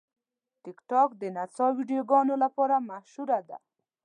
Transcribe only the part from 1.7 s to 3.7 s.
ویډیوګانو لپاره مشهوره ده.